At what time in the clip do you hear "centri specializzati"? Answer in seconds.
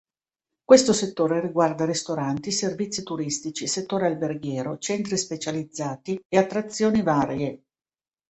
4.79-6.19